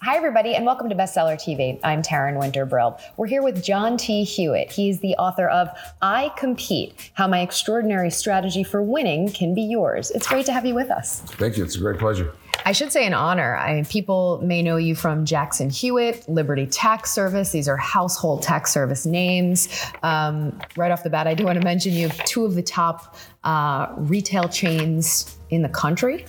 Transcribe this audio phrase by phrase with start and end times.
[0.00, 1.80] Hi, everybody, and welcome to Bestseller TV.
[1.82, 3.00] I'm Taryn Winter Brill.
[3.16, 4.22] We're here with John T.
[4.22, 4.70] Hewitt.
[4.70, 5.68] He's the author of
[6.00, 10.12] I Compete How My Extraordinary Strategy for Winning Can Be Yours.
[10.12, 11.22] It's great to have you with us.
[11.22, 11.64] Thank you.
[11.64, 12.32] It's a great pleasure.
[12.64, 13.56] I should say an honor.
[13.56, 17.50] I mean, people may know you from Jackson Hewitt, Liberty Tax Service.
[17.50, 19.68] These are household tax service names.
[20.04, 22.62] Um, right off the bat, I do want to mention you have two of the
[22.62, 26.24] top uh, retail chains in the country.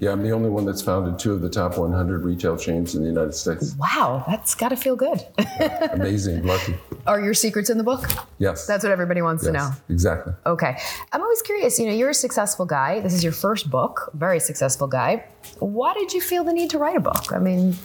[0.00, 3.02] Yeah, I'm the only one that's founded two of the top 100 retail chains in
[3.02, 3.74] the United States.
[3.78, 5.20] Wow, that's got to feel good.
[5.92, 6.74] Amazing, lucky.
[7.06, 8.08] Are your secrets in the book?
[8.38, 8.66] Yes.
[8.66, 9.70] That's what everybody wants yes, to know.
[9.90, 10.32] Exactly.
[10.46, 10.78] Okay.
[11.12, 13.00] I'm always curious, you know, you're a successful guy.
[13.00, 15.22] This is your first book, very successful guy.
[15.58, 17.30] Why did you feel the need to write a book?
[17.30, 17.76] I mean,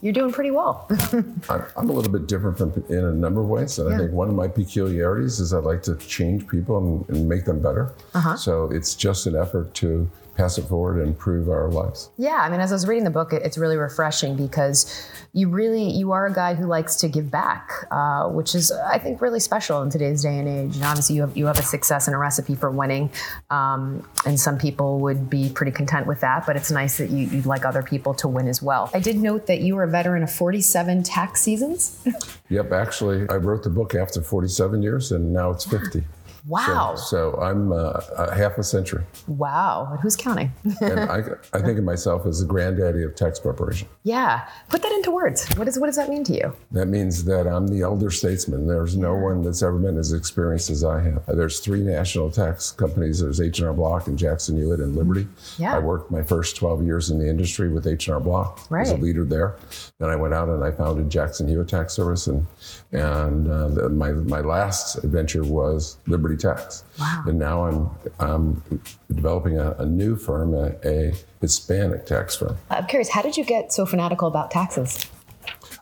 [0.00, 0.88] you're doing pretty well.
[1.48, 3.96] I'm a little bit different from in a number of ways, and yeah.
[3.96, 7.44] I think one of my peculiarities is I like to change people and, and make
[7.46, 7.92] them better.
[8.14, 8.36] Uh-huh.
[8.36, 12.10] So it's just an effort to pass it forward and improve our lives.
[12.16, 15.90] Yeah, I mean, as I was reading the book, it's really refreshing because you really
[15.90, 19.40] you are a guy who likes to give back, uh, which is I think really
[19.40, 20.76] special in today's day and age.
[20.76, 23.10] And obviously, you have you have a success and a recipe for winning,
[23.50, 26.46] um, and some people would be pretty content with that.
[26.46, 28.90] But it's nice that you, you'd like other people to win as well.
[28.94, 32.02] I did note that you were a veteran of 47 tax seasons.
[32.48, 36.04] yep, actually, I wrote the book after 47 years, and now it's 50.
[36.46, 36.96] Wow.
[36.96, 39.04] So, so I'm uh, a half a century.
[39.26, 39.98] Wow.
[40.02, 40.52] Who's counting?
[40.80, 43.88] and I, I think of myself as the granddaddy of tax preparation.
[44.02, 44.48] Yeah.
[44.68, 45.46] Put that into words.
[45.56, 46.56] What, is, what does that mean to you?
[46.72, 48.66] That means that I'm the elder statesman.
[48.66, 51.24] There's no one that's ever been as experienced as I have.
[51.26, 53.20] There's three national tax companies.
[53.20, 55.28] There's H&R Block and Jackson Hewitt and Liberty.
[55.58, 55.76] Yeah.
[55.76, 58.82] I worked my first 12 years in the industry with H&R Block right.
[58.82, 59.56] as a leader there.
[59.98, 62.26] Then I went out and I founded Jackson Hewitt Tax Service.
[62.26, 62.46] And,
[62.90, 66.84] and uh, the, my, my last adventure was Liberty Tax.
[66.98, 67.24] Wow.
[67.26, 68.62] And now I'm, I'm
[69.12, 72.56] developing a, a new firm, a, a, Hispanic tax firm.
[72.70, 75.06] I'm curious, how did you get so fanatical about taxes?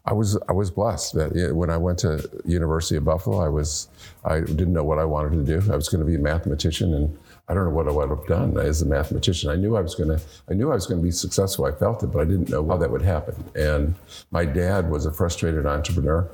[0.06, 3.89] I was I was blessed that when I went to University of Buffalo, I was
[4.25, 5.72] I didn't know what I wanted to do.
[5.72, 7.19] I was going to be a mathematician, and
[7.50, 9.50] I don't know what I would have done as a mathematician.
[9.50, 11.65] I knew I was going to I knew I was going to be successful.
[11.65, 13.34] I felt it, but I didn't know how that would happen.
[13.56, 13.97] And
[14.31, 16.31] my dad was a frustrated entrepreneur.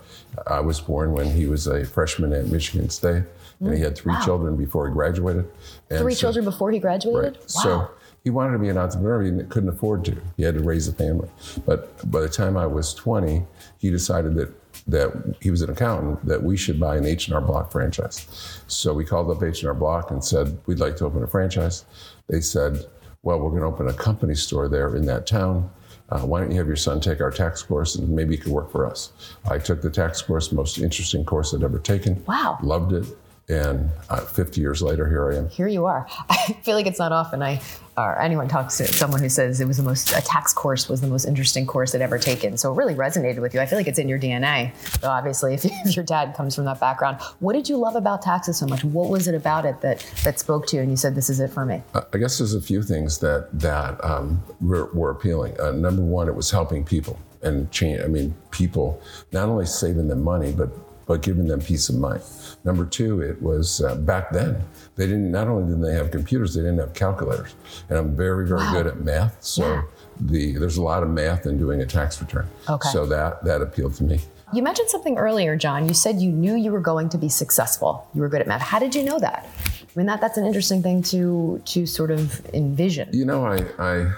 [0.47, 3.25] I was born when he was a freshman at Michigan State
[3.60, 4.25] and he had three wow.
[4.25, 5.50] children before he graduated.
[5.88, 7.37] And three so, children before he graduated?
[7.37, 7.55] Right.
[7.55, 7.62] Wow.
[7.62, 7.91] So
[8.22, 9.19] he wanted to be an entrepreneur.
[9.19, 10.21] But he couldn't afford to.
[10.37, 11.31] He had to raise a family.
[11.65, 13.43] But by the time I was 20,
[13.78, 17.73] he decided that that he was an accountant that we should buy an H&R Block
[17.73, 18.61] franchise.
[18.69, 21.85] So we called up H&R Block and said we'd like to open a franchise.
[22.29, 22.85] They said,
[23.23, 25.71] "Well, we're going to open a company store there in that town."
[26.09, 28.53] Uh, why don't you have your son take our tax course and maybe he could
[28.53, 29.13] work for us?
[29.51, 32.25] I took the tax course, most interesting course I'd ever taken.
[32.27, 32.59] Wow.
[32.63, 33.07] Loved it.
[33.49, 35.49] And uh, 50 years later, here I am.
[35.49, 36.09] Here you are.
[36.29, 37.61] I feel like it's not often I
[37.97, 41.01] or anyone talks to someone who says it was the most a tax course was
[41.01, 42.56] the most interesting course they'd ever taken.
[42.59, 43.61] So it really resonated with you.
[43.61, 44.75] I feel like it's in your DNA.
[45.01, 48.21] So obviously, if, if your dad comes from that background, what did you love about
[48.21, 48.85] taxes so much?
[48.85, 51.41] What was it about it that that spoke to you and you said this is
[51.41, 51.83] it for me?
[51.95, 55.59] I guess there's a few things that that um, were, were, appealing.
[55.59, 58.03] Uh, number one, it was helping people and change.
[58.03, 59.01] I mean, people
[59.33, 60.69] not only saving them money, but
[61.06, 62.22] but giving them peace of mind.
[62.65, 64.62] Number two, it was uh, back then,
[64.97, 67.55] they didn't, not only didn't they have computers, they didn't have calculators.
[67.89, 68.72] And I'm very, very wow.
[68.72, 69.43] good at math.
[69.43, 69.83] So yeah.
[70.21, 72.49] the, there's a lot of math in doing a tax return.
[72.69, 72.89] Okay.
[72.91, 74.21] So that, that appealed to me.
[74.53, 75.89] You mentioned something earlier, John.
[75.89, 78.09] You said you knew you were going to be successful.
[78.15, 78.62] You were good at math.
[78.62, 79.47] How did you know that?
[79.65, 83.09] I mean, that, that's an interesting thing to, to sort of envision.
[83.12, 84.12] You know, I, I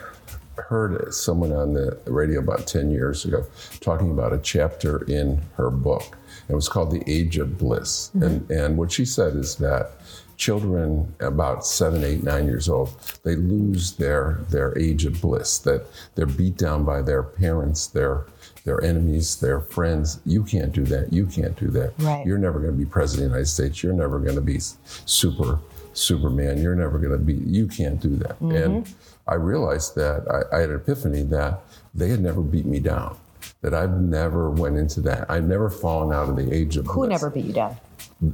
[0.61, 3.47] heard someone on the radio about 10 years ago
[3.81, 6.17] talking about a chapter in her book
[6.49, 8.11] it was called The Age of Bliss.
[8.15, 8.23] Mm-hmm.
[8.23, 9.93] And, and what she said is that
[10.39, 15.85] children about seven, eight, nine years old, they lose their, their age of bliss, that
[16.15, 18.25] they're beat down by their parents, their,
[18.65, 20.21] their enemies, their friends.
[20.25, 21.13] You can't do that.
[21.13, 21.93] You can't do that.
[21.99, 22.25] Right.
[22.25, 23.83] You're never going to be president of the United States.
[23.83, 25.59] You're never going to be super,
[25.93, 26.63] Superman.
[26.63, 28.39] You're never going to be, you can't do that.
[28.39, 28.53] Mm-hmm.
[28.53, 28.95] And
[29.27, 31.61] I realized that I, I had an epiphany that
[31.95, 33.17] they had never beat me down
[33.63, 35.31] that I've never went into that.
[35.31, 36.95] I've never fallen out of the age of bliss.
[36.95, 37.11] who bliss.
[37.11, 37.77] never beat you down.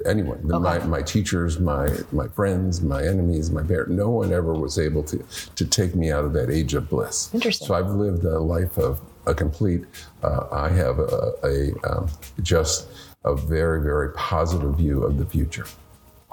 [0.07, 0.59] Anyone, okay.
[0.59, 5.03] my, my teachers, my my friends, my enemies, my parents, no one ever was able
[5.05, 5.23] to
[5.55, 7.33] to take me out of that age of bliss.
[7.35, 7.67] Interesting.
[7.67, 9.85] So I've lived a life of a complete.
[10.23, 12.09] Uh, I have a, a um,
[12.43, 12.89] just
[13.25, 15.67] a very very positive view of the future.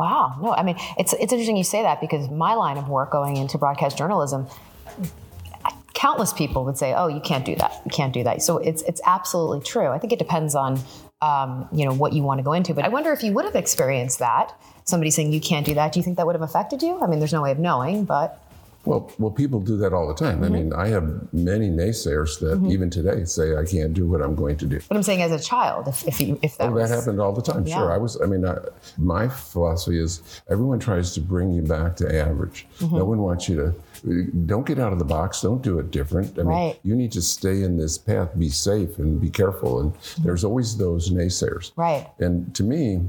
[0.02, 0.40] Wow.
[0.42, 3.38] No, I mean, it's, it's interesting you say that because my line of work going
[3.38, 4.48] into broadcast journalism,
[6.02, 7.74] countless people would say, "Oh, you can't do that.
[7.86, 9.88] You can't do that." So it's it's absolutely true.
[9.88, 10.80] I think it depends on
[11.22, 12.74] um, you know what you want to go into.
[12.74, 14.54] But I wonder if you would have experienced that.
[14.84, 15.94] Somebody saying you can't do that.
[15.94, 17.00] Do you think that would have affected you?
[17.02, 18.42] I mean, there's no way of knowing, but
[18.86, 20.42] well, well, people do that all the time.
[20.42, 20.44] Mm-hmm.
[20.44, 22.72] I mean, I have many naysayers that mm-hmm.
[22.72, 24.80] even today say I can't do what I'm going to do.
[24.88, 26.90] But I'm saying as a child, if if, you, if that, oh, was...
[26.90, 27.66] that happened all the time.
[27.66, 27.78] Yeah.
[27.78, 28.20] Sure, I was.
[28.22, 28.58] I mean, I,
[28.98, 32.66] my philosophy is everyone tries to bring you back to average.
[32.80, 32.98] Mm-hmm.
[32.98, 33.76] No one wants you to.
[34.46, 35.42] Don't get out of the box.
[35.42, 36.40] Don't do it different.
[36.40, 36.80] I mean, right.
[36.84, 38.38] you need to stay in this path.
[38.38, 39.80] Be safe and be careful.
[39.80, 40.24] And mm-hmm.
[40.24, 41.72] there's always those naysayers.
[41.76, 42.08] Right.
[42.20, 43.02] And to me,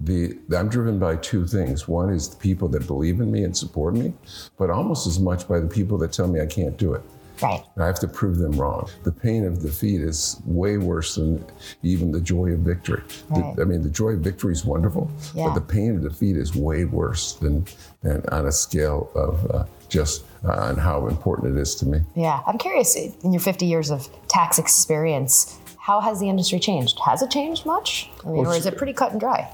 [0.00, 1.86] the, I'm driven by two things.
[1.86, 4.14] One is the people that believe in me and support me,
[4.58, 7.02] but almost as much by the people that tell me I can't do it.
[7.42, 7.62] Right.
[7.78, 8.88] I have to prove them wrong.
[9.04, 11.42] The pain of defeat is way worse than
[11.82, 13.02] even the joy of victory.
[13.30, 13.56] Right.
[13.56, 15.46] The, I mean, the joy of victory is wonderful, yeah.
[15.46, 17.64] but the pain of defeat is way worse than,
[18.02, 22.00] than on a scale of uh, just uh, on how important it is to me.
[22.14, 22.94] Yeah, I'm curious.
[22.94, 26.98] In your 50 years of tax experience, how has the industry changed?
[27.06, 28.10] Has it changed much?
[28.22, 29.50] I mean, well, or is it pretty cut and dry?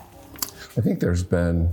[0.76, 1.73] I think there's been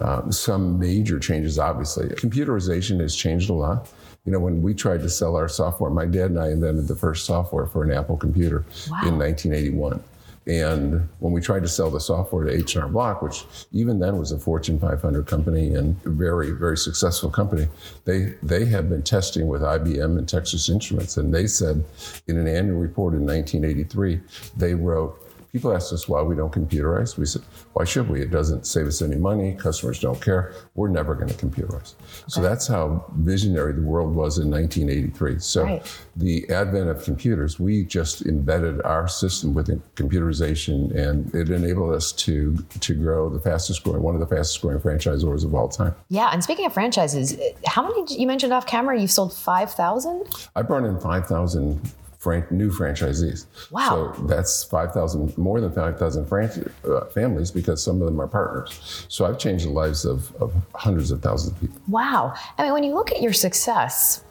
[0.00, 2.08] um, some major changes, obviously.
[2.08, 3.88] Computerization has changed a lot.
[4.24, 6.96] You know, when we tried to sell our software, my dad and I invented the
[6.96, 9.08] first software for an Apple computer wow.
[9.08, 10.02] in 1981.
[10.46, 14.32] And when we tried to sell the software to H&R Block, which even then was
[14.32, 17.68] a Fortune 500 company and a very, very successful company,
[18.04, 21.18] they, they had been testing with IBM and Texas Instruments.
[21.18, 21.84] And they said
[22.26, 24.20] in an annual report in 1983,
[24.56, 27.16] they wrote, People ask us why we don't computerize.
[27.16, 27.42] We said,
[27.72, 28.20] why should we?
[28.22, 29.54] It doesn't save us any money.
[29.54, 30.54] Customers don't care.
[30.74, 31.94] We're never going to computerize.
[31.94, 32.24] Okay.
[32.28, 35.38] So that's how visionary the world was in 1983.
[35.40, 35.98] So right.
[36.16, 42.12] the advent of computers, we just embedded our system within computerization, and it enabled us
[42.12, 45.94] to to grow the fastest growing, one of the fastest growing franchisors of all time.
[46.08, 47.36] Yeah, and speaking of franchises,
[47.66, 49.00] how many you mentioned off camera?
[49.00, 50.26] You've sold five thousand.
[50.54, 51.80] I brought in five thousand
[52.20, 53.46] fran- new franchisees.
[53.70, 54.14] Wow.
[54.14, 59.06] So that's 5,000, more than 5,000 fran- uh, families because some of them are partners.
[59.08, 61.80] So I've changed the lives of, of hundreds of thousands of people.
[61.88, 62.34] Wow.
[62.58, 64.22] I mean, when you look at your success,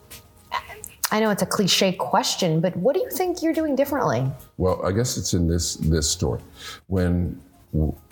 [1.11, 4.31] I know it's a cliche question, but what do you think you're doing differently?
[4.57, 6.39] Well, I guess it's in this this story.
[6.85, 7.41] When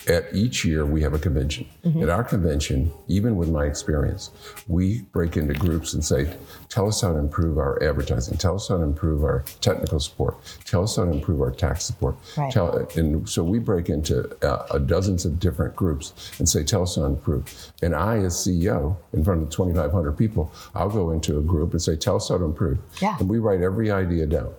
[0.07, 1.67] at each year we have a convention.
[1.83, 2.03] Mm-hmm.
[2.03, 4.29] At our convention, even with my experience,
[4.67, 6.31] we break into groups and say,
[6.69, 10.37] tell us how to improve our advertising, tell us how to improve our technical support,
[10.65, 12.15] tell us how to improve our tax support.
[12.37, 12.51] Right.
[12.51, 16.95] Tell, and so we break into uh, dozens of different groups and say, tell us
[16.95, 17.71] how to improve.
[17.81, 21.81] And I, as CEO, in front of 2,500 people, I'll go into a group and
[21.81, 22.77] say, tell us how to improve.
[23.01, 23.17] Yeah.
[23.19, 24.53] And we write every idea down.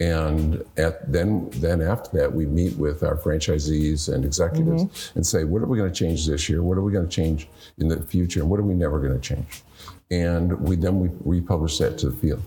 [0.00, 5.18] And at, then, then after that, we meet with our franchisees and executives mm-hmm.
[5.18, 6.62] and say, what are we going to change this year?
[6.62, 7.48] What are we going to change
[7.78, 8.40] in the future?
[8.40, 9.62] And what are we never going to change?
[10.10, 12.42] And we then we republish that to the field.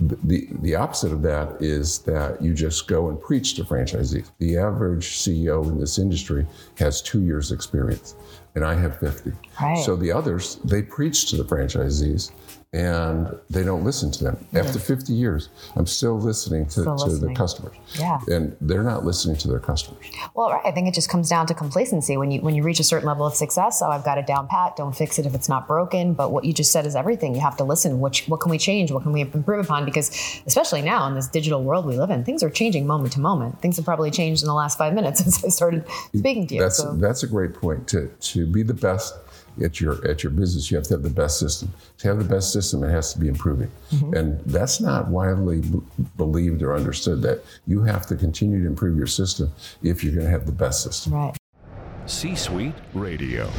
[0.00, 4.30] The, the opposite of that is that you just go and preach to franchisees.
[4.38, 6.46] The average CEO in this industry
[6.78, 8.16] has two years experience,
[8.56, 9.32] and I have 50.
[9.60, 9.78] Right.
[9.84, 12.32] So the others, they preach to the franchisees
[12.74, 14.34] and they don't listen to them.
[14.34, 14.56] Mm-hmm.
[14.56, 17.32] After 50 years, I'm still listening to, still to listening.
[17.32, 17.76] the customers.
[18.00, 18.18] Yeah.
[18.26, 20.04] And they're not listening to their customers.
[20.34, 20.62] Well, right.
[20.66, 22.16] I think it just comes down to complacency.
[22.16, 24.48] When you when you reach a certain level of success, oh, I've got it down
[24.48, 26.14] pat, don't fix it if it's not broken.
[26.14, 27.36] But what you just said is everything.
[27.36, 28.00] You have to listen.
[28.00, 28.90] Which what can we change?
[28.90, 29.84] What can we improve upon?
[29.84, 30.10] Because
[30.44, 33.62] especially now in this digital world we live in, things are changing moment to moment.
[33.62, 35.84] Things have probably changed in the last five minutes since I started
[36.16, 36.60] speaking to you.
[36.60, 36.96] That's so.
[36.96, 37.86] that's a great point.
[37.88, 39.14] To to be the best
[39.62, 41.72] at your at your business, you have to have the best system.
[41.98, 44.14] To have the best system, it has to be improving, mm-hmm.
[44.14, 45.80] and that's not widely b-
[46.16, 47.22] believed or understood.
[47.22, 50.52] That you have to continue to improve your system if you're going to have the
[50.52, 51.14] best system.
[51.14, 51.36] Right.
[52.06, 53.50] C-suite radio.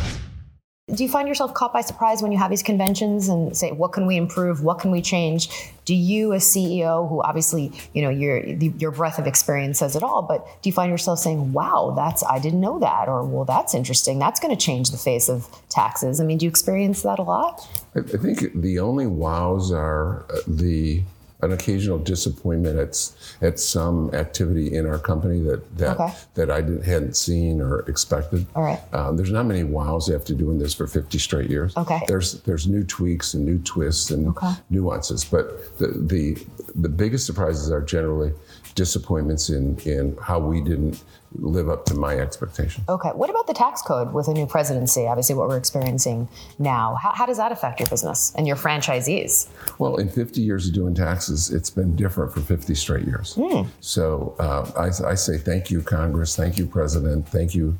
[0.94, 3.92] Do you find yourself caught by surprise when you have these conventions and say, "What
[3.92, 4.64] can we improve?
[4.64, 5.50] What can we change?"
[5.84, 10.04] Do you, as CEO, who obviously you know your your breadth of experience says it
[10.04, 13.46] all, but do you find yourself saying, "Wow, that's I didn't know that," or "Well,
[13.46, 14.20] that's interesting.
[14.20, 17.24] That's going to change the face of taxes." I mean, do you experience that a
[17.24, 17.68] lot?
[17.96, 21.02] I, think the only wows are uh, the
[21.46, 23.12] an occasional disappointment at
[23.42, 26.14] at some activity in our company that that okay.
[26.34, 28.46] that I didn't, hadn't seen or expected.
[28.56, 28.82] All right.
[28.94, 31.78] Um, there's not many wows after doing this for 50 straight years.
[31.78, 32.02] Okay.
[32.08, 34.54] There's there's new tweaks and new twists and okay.
[34.70, 38.34] nuances, but the, the the biggest surprises are generally
[38.74, 41.04] disappointments in in how we didn't
[41.40, 42.86] live up to my expectations.
[42.88, 43.10] Okay.
[43.10, 45.08] What about the tax code with a new presidency?
[45.08, 46.28] Obviously, what we're experiencing
[46.60, 46.96] now.
[47.02, 49.48] How, how does that affect your business and your franchisees?
[49.80, 53.36] Well, in 50 years of doing taxes, it's been different for 50 straight years.
[53.36, 53.68] Mm.
[53.80, 56.36] So uh, I, I say thank you, Congress.
[56.36, 57.28] Thank you, President.
[57.28, 57.78] Thank you,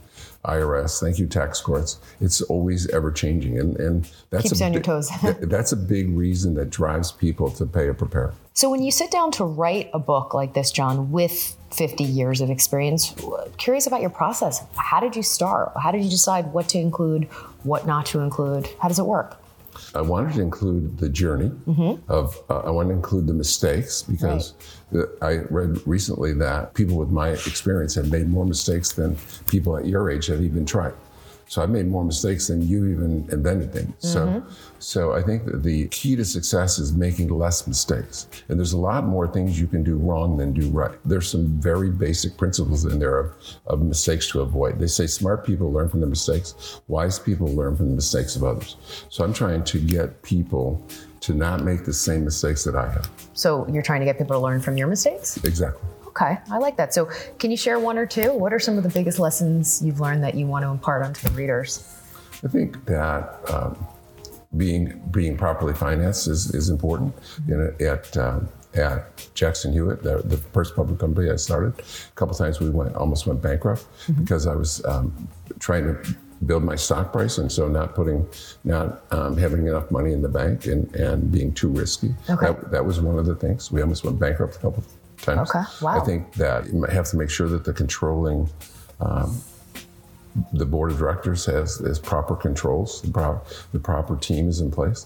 [0.48, 1.00] IRS.
[1.00, 2.00] Thank you, tax courts.
[2.22, 5.10] It's always ever changing, and and that's Keeps a on your toes.
[5.42, 8.34] that's a big reason that drives people to pay a preparer.
[8.54, 12.42] So, when you sit down to write a book like this, John, with 50 years
[12.42, 14.64] of experience, uh, curious about your process.
[14.76, 15.74] How did you start?
[15.82, 17.26] How did you decide what to include,
[17.64, 18.70] what not to include?
[18.82, 19.38] How does it work?
[19.96, 22.12] I wanted to include the journey Mm-hmm.
[22.12, 22.38] of.
[22.50, 24.54] Uh, I wanted to include the mistakes because
[24.92, 29.78] the, I read recently that people with my experience have made more mistakes than people
[29.78, 30.94] at your age have even tried.
[31.48, 33.94] So I've made more mistakes than you even invented things.
[34.16, 34.48] Mm-hmm.
[34.50, 38.28] So, so I think that the key to success is making less mistakes.
[38.50, 40.98] And there's a lot more things you can do wrong than do right.
[41.06, 43.34] There's some very basic principles in there of,
[43.68, 44.80] of mistakes to avoid.
[44.80, 48.44] They say smart people learn from their mistakes, wise people learn from the mistakes of
[48.44, 48.78] others.
[49.10, 50.84] So I'm trying to get people
[51.22, 53.10] to not make the same mistakes that I have.
[53.34, 55.44] So, you're trying to get people to learn from your mistakes?
[55.44, 55.82] Exactly.
[56.16, 56.94] Okay, I like that.
[56.94, 58.32] So, can you share one or two?
[58.34, 61.28] What are some of the biggest lessons you've learned that you want to impart onto
[61.28, 61.94] the readers?
[62.42, 63.86] I think that um,
[64.56, 67.14] being being properly financed is, is important.
[67.48, 72.12] You know, at um, at Jackson Hewitt, the, the first public company I started, a
[72.16, 73.86] couple times we went almost went bankrupt
[74.20, 75.28] because I was um,
[75.60, 78.26] trying to build my stock price, and so not putting
[78.64, 82.16] not um, having enough money in the bank and, and being too risky.
[82.30, 82.46] Okay.
[82.46, 83.70] That, that was one of the things.
[83.70, 84.84] We almost went bankrupt a couple
[85.34, 85.64] Okay.
[85.82, 86.02] Wow.
[86.02, 88.50] I think that you have to make sure that the controlling
[89.00, 89.42] um,
[90.54, 93.42] the board of directors has, has proper controls, the, pro-
[93.72, 95.06] the proper team is in place,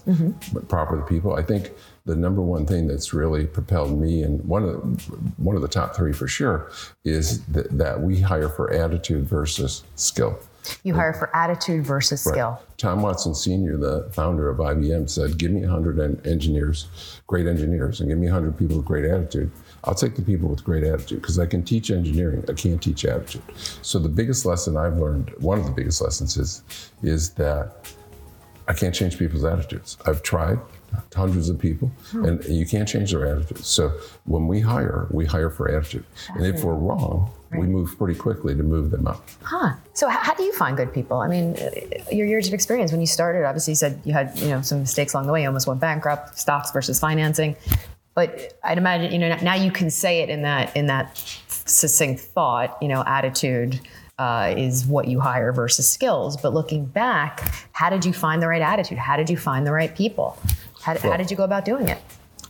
[0.52, 1.34] but proper people.
[1.34, 1.70] I think
[2.04, 5.68] the number one thing that's really propelled me, and one of the, one of the
[5.68, 6.70] top three for sure,
[7.04, 10.38] is that, that we hire for attitude versus skill.
[10.82, 12.60] You hire for attitude versus skill.
[12.76, 16.86] Tom Watson Sr., the founder of IBM, said, "Give me 100 engineers,
[17.26, 19.50] great engineers, and give me 100 people with great attitude.
[19.84, 22.44] I'll take the people with great attitude because I can teach engineering.
[22.48, 23.42] I can't teach attitude."
[23.82, 26.62] So the biggest lesson I've learned, one of the biggest lessons, is
[27.02, 27.92] is that
[28.68, 29.96] I can't change people's attitudes.
[30.06, 30.58] I've tried
[31.14, 33.66] hundreds of people, and you can't change their attitudes.
[33.66, 33.92] So
[34.24, 38.54] when we hire, we hire for attitude, and if we're wrong, we move pretty quickly
[38.54, 39.28] to move them up.
[39.42, 39.72] Huh.
[39.92, 41.18] So how do you find good people?
[41.18, 41.70] I mean, uh,
[42.12, 44.80] your years of experience when you started, obviously you said you had, you know, some
[44.80, 47.56] mistakes along the way, you almost went bankrupt, stocks versus financing.
[48.14, 52.20] But I'd imagine, you know, now you can say it in that in that succinct
[52.20, 53.80] thought, you know, attitude
[54.18, 56.36] uh, is what you hire versus skills.
[56.36, 58.98] But looking back, how did you find the right attitude?
[58.98, 60.36] How did you find the right people?
[60.82, 62.02] How, how did you go about doing it?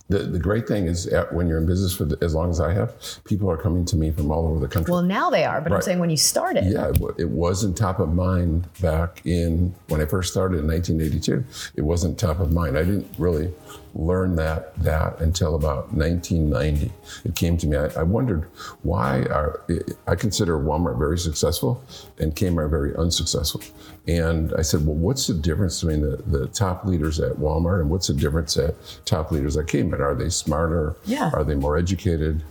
[0.09, 2.59] The, the great thing is uh, when you're in business for the, as long as
[2.59, 4.91] I have, people are coming to me from all over the country.
[4.91, 6.65] Well, now they are, but I'm saying when you started.
[6.65, 11.45] yeah, it, it wasn't top of mind back in when I first started in 1982.
[11.77, 12.77] It wasn't top of mind.
[12.77, 13.53] I didn't really
[13.93, 16.91] learn that that until about 1990.
[17.25, 17.77] It came to me.
[17.77, 18.45] I, I wondered
[18.83, 19.61] why are
[20.07, 21.83] I consider Walmart very successful
[22.17, 23.61] and Kmart very unsuccessful.
[24.07, 27.89] And I said, well, what's the difference between the, the top leaders at Walmart and
[27.89, 29.99] what's the difference at top leaders at Kmart?
[29.99, 30.95] Are they smarter?
[31.05, 31.29] Yeah.
[31.33, 32.43] Are they more educated?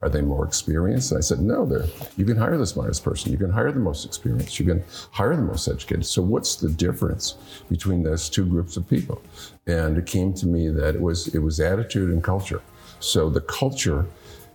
[0.00, 1.10] Are they more experienced?
[1.10, 1.86] And I said, no, they're,
[2.16, 3.32] you can hire the smartest person.
[3.32, 4.60] You can hire the most experienced.
[4.60, 6.06] You can hire the most educated.
[6.06, 7.34] So what's the difference
[7.68, 9.20] between those two groups of people?
[9.66, 12.62] And it came to me that it was, it was attitude and culture.
[13.00, 14.06] So the culture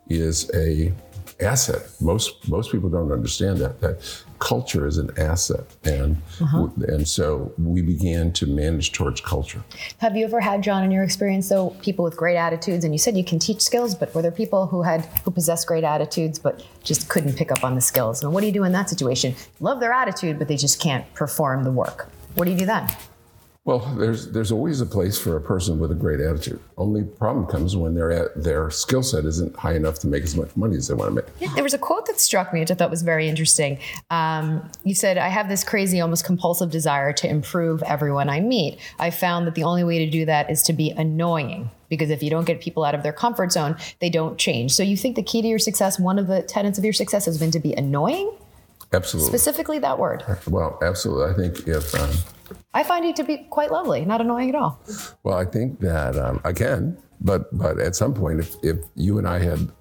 [0.08, 0.94] is a
[1.42, 1.90] asset.
[2.00, 5.66] Most, most people don't understand that, that culture is an asset.
[5.84, 6.68] And, uh-huh.
[6.88, 9.64] and so we began to manage towards culture.
[10.00, 12.84] Have you ever had, John, in your experience, though, people with great attitudes?
[12.84, 15.68] And you said you can teach skills, but were there people who had who possessed
[15.68, 18.24] great attitudes but just couldn't pick up on the skills?
[18.24, 19.36] And what do you do in that situation?
[19.60, 22.10] Love their attitude, but they just can't perform the work.
[22.36, 22.90] What do you do then?
[23.66, 26.60] Well, there's there's always a place for a person with a great attitude.
[26.78, 30.36] Only problem comes when their at, their skill set isn't high enough to make as
[30.36, 31.54] much money as they want to make.
[31.56, 33.80] There was a quote that struck me, which I thought was very interesting.
[34.12, 38.80] Um, you said, I have this crazy, almost compulsive desire to improve everyone I meet.
[39.00, 41.72] I found that the only way to do that is to be annoying.
[41.88, 44.74] Because if you don't get people out of their comfort zone, they don't change.
[44.74, 47.24] So you think the key to your success, one of the tenets of your success
[47.26, 48.30] has been to be annoying?
[48.92, 49.30] Absolutely.
[49.30, 50.24] Specifically that word.
[50.48, 51.32] Well, absolutely.
[51.32, 52.12] I think if um,
[52.74, 54.82] I find you to be quite lovely, not annoying at all.
[55.24, 59.18] well, I think that um, I can, but but at some point, if if you
[59.18, 59.72] and I had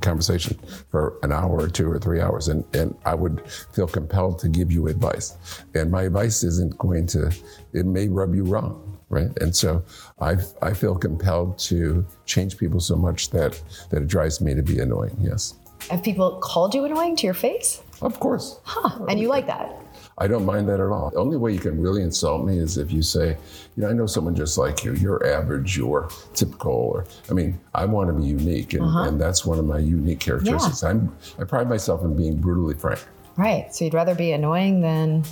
[0.00, 0.58] conversation
[0.90, 4.48] for an hour or two or three hours, and, and I would feel compelled to
[4.48, 5.36] give you advice.
[5.74, 7.32] And my advice isn't going to,
[7.72, 9.30] it may rub you wrong, right?
[9.40, 9.84] And so
[10.20, 14.62] I, I feel compelled to change people so much that, that it drives me to
[14.62, 15.54] be annoying, yes.
[15.90, 17.82] Have people called you annoying to your face?
[18.02, 18.60] Of course.
[18.64, 19.06] Huh.
[19.08, 19.74] And you like that?
[20.20, 21.10] I don't mind that at all.
[21.10, 23.36] The only way you can really insult me is if you say,
[23.76, 24.94] you know, I know someone just like you.
[24.94, 29.08] You're average, you're typical, or I mean, I want to be unique, and, uh-huh.
[29.08, 30.82] and that's one of my unique characteristics.
[30.82, 30.90] Yeah.
[30.90, 33.04] I'm I pride myself in being brutally frank.
[33.36, 33.72] Right.
[33.72, 35.22] So you'd rather be annoying than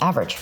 [0.00, 0.38] average.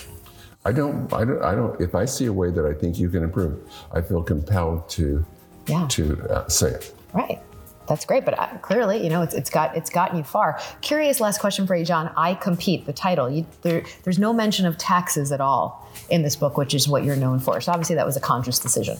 [0.63, 1.11] I don't.
[1.13, 1.43] I don't.
[1.43, 1.79] I don't.
[1.81, 3.59] If I see a way that I think you can improve,
[3.91, 5.25] I feel compelled to
[5.67, 5.85] yeah.
[5.89, 6.95] to uh, say it.
[7.13, 7.41] Right.
[7.87, 10.59] That's great, but uh, clearly, you know, it's, it's got it's gotten you far.
[10.81, 12.11] Curious, last question for you, John.
[12.17, 12.85] I compete.
[12.85, 13.29] The title.
[13.29, 17.03] You, there, there's no mention of taxes at all in this book, which is what
[17.03, 17.61] you're known for.
[17.61, 18.97] So obviously, that was a conscious decision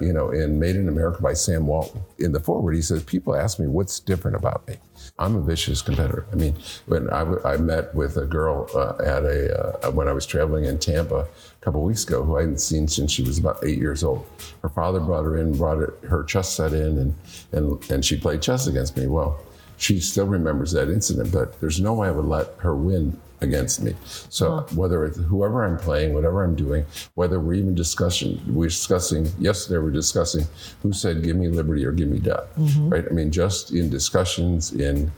[0.00, 2.00] you know, in Made in America by Sam Walton.
[2.18, 4.76] In the foreword, he says, People ask me what's different about me.
[5.20, 6.24] I'm a vicious competitor.
[6.32, 10.08] I mean, when I, w- I met with a girl uh, at a, uh, when
[10.08, 13.22] I was traveling in Tampa a couple weeks ago who I hadn't seen since she
[13.22, 14.26] was about eight years old.
[14.62, 17.14] Her father brought her in, brought her, her chess set in, and,
[17.52, 19.06] and, and she played chess against me.
[19.06, 19.38] Well,
[19.76, 23.82] she still remembers that incident, but there's no way I would let her win against
[23.82, 23.94] me.
[24.28, 24.74] So uh-huh.
[24.74, 29.78] whether it's whoever I'm playing, whatever I'm doing, whether we're even discussing, we're discussing, yesterday
[29.78, 30.44] we're discussing
[30.82, 32.88] who said give me liberty or give me death, mm-hmm.
[32.88, 33.04] right?
[33.08, 35.10] I mean, just in discussions, in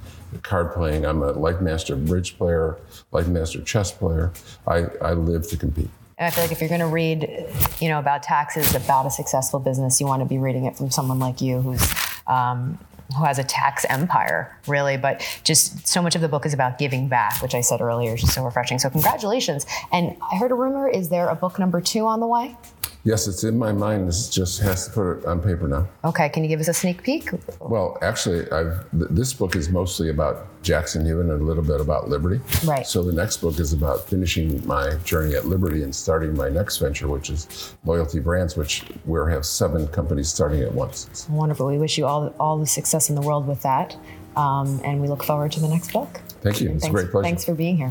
[0.42, 2.78] card playing, I'm a life master bridge player,
[3.10, 4.32] life master chess player.
[4.66, 5.90] I, I live to compete.
[6.18, 7.48] And I feel like if you're going to read,
[7.80, 10.90] you know, about taxes, about a successful business, you want to be reading it from
[10.90, 11.94] someone like you who's
[12.26, 12.78] um,
[13.16, 14.96] who has a tax empire, really.
[14.96, 18.14] But just so much of the book is about giving back, which I said earlier
[18.14, 18.78] is just so refreshing.
[18.78, 19.66] So congratulations.
[19.92, 22.56] And I heard a rumor, is there a book number two on the way?
[23.04, 24.06] Yes, it's in my mind.
[24.06, 25.88] This just has to put it on paper now.
[26.04, 27.30] Okay, can you give us a sneak peek?
[27.60, 31.80] Well, actually, I've, th- this book is mostly about Jackson Hewitt and a little bit
[31.80, 32.40] about Liberty.
[32.64, 32.86] Right.
[32.86, 36.78] So the next book is about finishing my journey at Liberty and starting my next
[36.78, 41.28] venture, which is Loyalty Brands, which we have seven companies starting at once.
[41.28, 41.66] Wonderful.
[41.66, 43.96] We wish you all all the success in the world with that,
[44.36, 46.20] um, and we look forward to the next book.
[46.40, 46.70] Thank you.
[46.70, 47.24] It's thanks, a great pleasure.
[47.24, 47.90] Thanks for being here.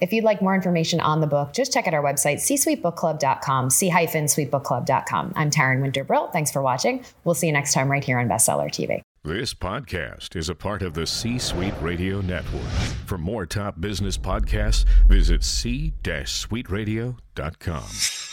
[0.00, 5.32] If you'd like more information on the book, just check out our website, c-suitebookclub.com, c-suitebookclub.com.
[5.36, 7.04] I'm Taryn Winter Thanks for watching.
[7.24, 9.02] We'll see you next time right here on Bestseller TV.
[9.22, 12.70] This podcast is a part of the C Suite Radio Network.
[13.04, 18.29] For more top business podcasts, visit c-suiteradio.com.